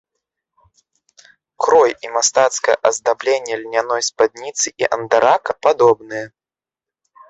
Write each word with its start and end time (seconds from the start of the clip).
Крой 1.65 1.91
і 2.07 2.11
мастацкае 2.17 2.77
аздабленне 2.93 3.55
льняной 3.63 4.01
спадніцы 4.11 4.67
і 4.85 4.93
андарака 5.01 5.51
падобныя. 5.67 6.25